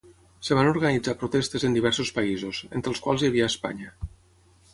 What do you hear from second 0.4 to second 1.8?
Es van organitzar protestes en